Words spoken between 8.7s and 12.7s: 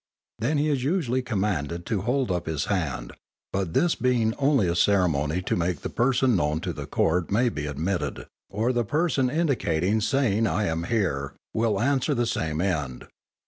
the person indicted saying_ I am here, _will answer the same